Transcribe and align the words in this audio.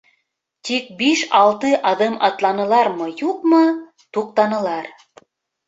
Тик 0.69 0.87
биш-алты 1.01 1.73
аҙым 1.91 2.17
атланылармы-юҡмы, 2.29 3.63
туҡтанылар. 4.19 4.93